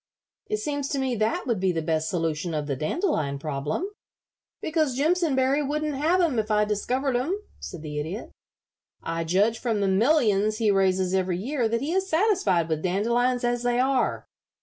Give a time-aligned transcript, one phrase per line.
[0.47, 3.85] "It seems to me that would be the best solution of the dandelion problem."
[4.59, 8.31] "Because Jimpsonberry wouldn't have 'em if I discovered 'em," said the Idiot.
[9.03, 13.43] "I judge from the millions he raises every year that he is satisfied with dandelions
[13.43, 14.25] as they are.